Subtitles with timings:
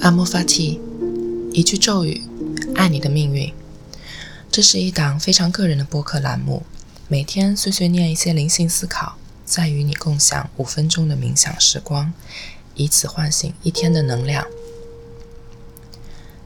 [0.00, 0.80] 阿莫法提，
[1.52, 2.22] 一句咒语，
[2.74, 3.52] 爱你的命运。
[4.50, 6.62] 这是一档非常个人的播客栏目，
[7.06, 12.14] 每天碎碎念一些灵性思考，再与你共享五分钟的冥想时光，
[12.76, 14.46] 以此唤醒一天的能量。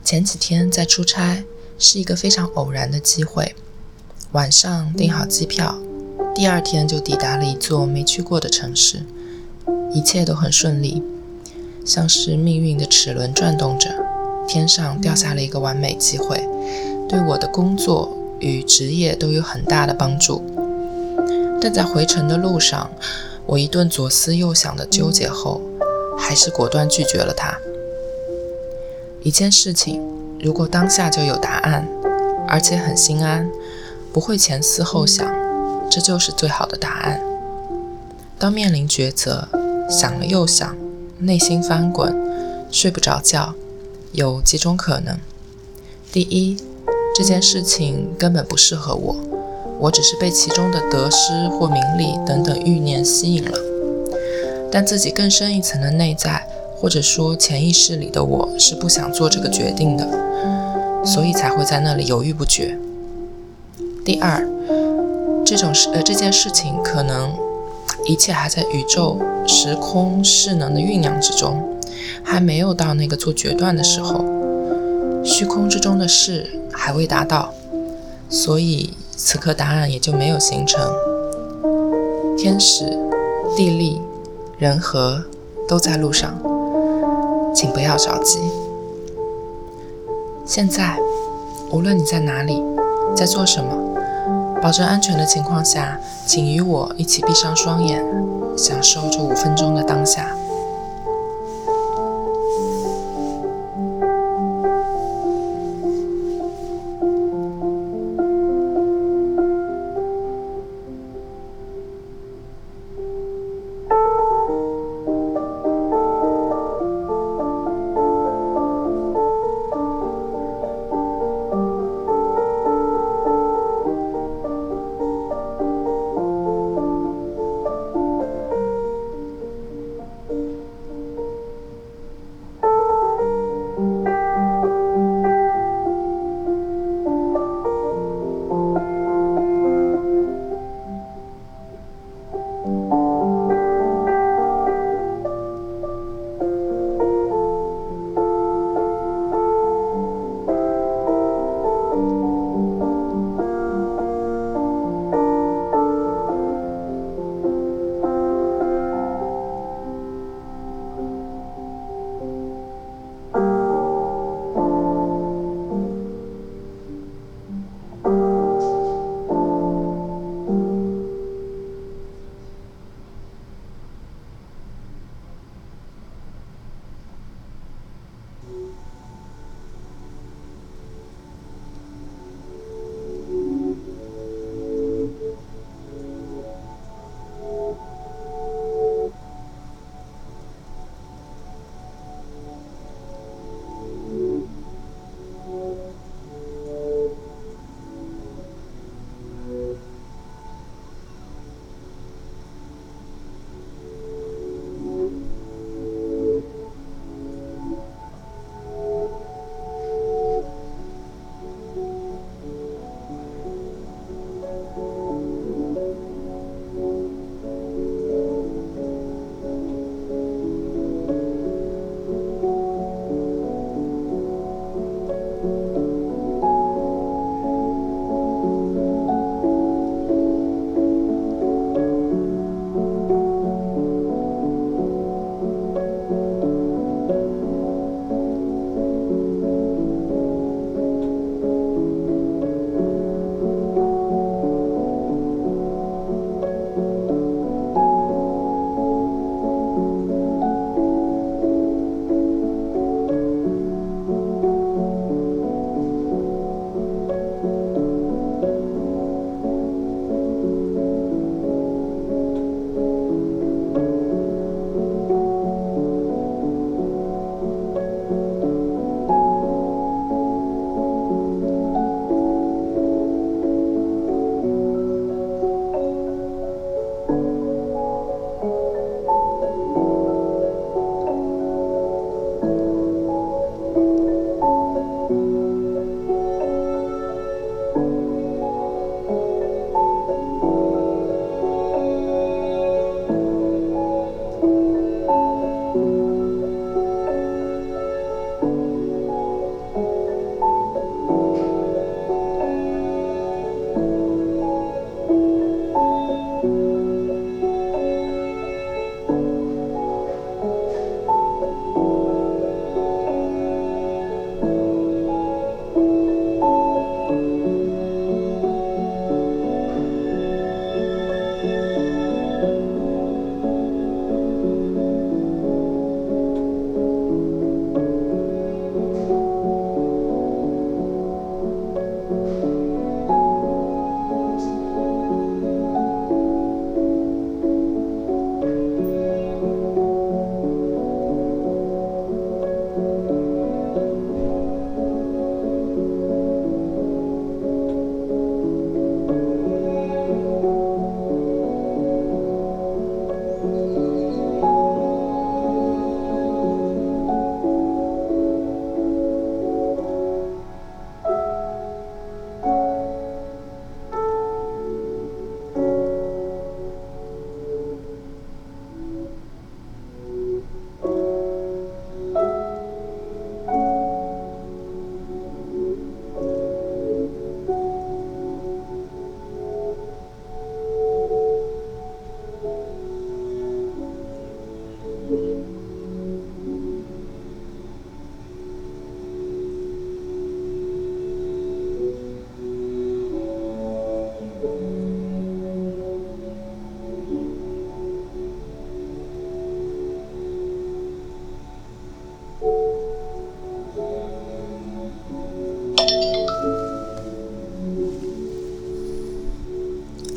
[0.02, 1.44] 前几天在出差，
[1.78, 3.54] 是一个非常偶然的机会，
[4.32, 5.78] 晚上订好机票，
[6.34, 9.06] 第二天就抵达了一座没去过的城市，
[9.92, 11.00] 一切都很顺利。
[11.84, 13.90] 像是命运的齿轮转动着，
[14.48, 16.42] 天上掉下了一个完美机会，
[17.08, 20.42] 对我的工作与职业都有很大的帮助。
[21.60, 22.90] 但在回程的路上，
[23.46, 25.60] 我一顿左思右想的纠结后，
[26.18, 27.54] 还是果断拒绝了它。
[29.22, 30.02] 一件事情，
[30.40, 31.86] 如果当下就有答案，
[32.48, 33.50] 而且很心安，
[34.12, 35.26] 不会前思后想，
[35.90, 37.20] 这就是最好的答案。
[38.38, 39.48] 当面临抉择，
[39.88, 40.76] 想了又想。
[41.24, 42.14] 内心翻滚，
[42.70, 43.54] 睡不着觉，
[44.12, 45.18] 有几种可能：
[46.12, 46.56] 第一，
[47.16, 49.16] 这件事情根本不适合我，
[49.80, 53.58] 我只是被其中的得失或名利等等欲念吸引了，
[54.70, 60.06] 但自己更深一层的内在，或者说潜意识里的我是不想做这个决定的，
[61.06, 62.78] 所以才会在那里犹豫不决。
[64.04, 64.46] 第二，
[65.46, 67.32] 这种事呃这件事情可能。
[68.06, 71.62] 一切还在宇宙、时空、势能的酝酿之中，
[72.22, 74.24] 还没有到那个做决断的时候。
[75.24, 77.52] 虚空之中的事还未达到，
[78.28, 80.86] 所以此刻答案也就没有形成。
[82.36, 82.84] 天时、
[83.56, 84.02] 地利、
[84.58, 85.24] 人和
[85.66, 86.38] 都在路上，
[87.54, 88.38] 请不要着急。
[90.44, 90.98] 现在，
[91.70, 92.62] 无论你在哪里，
[93.16, 93.93] 在做什么。
[94.64, 98.02] 保证安全的情况下，请与我一起闭上双眼，
[98.56, 100.26] 享受这五分钟的当下。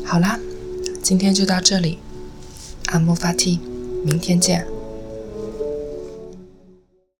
[0.08, 0.40] 好啦，
[1.02, 1.98] 今天就到这里，
[2.86, 3.60] 阿莫法蒂，
[4.02, 4.66] 明天见。